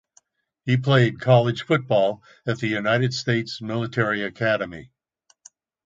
He 0.65 0.77
played 0.77 1.19
college 1.19 1.61
football 1.61 2.23
at 2.47 2.57
the 2.57 2.65
United 2.67 3.13
States 3.13 3.61
Military 3.61 4.23
Academy. 4.23 4.89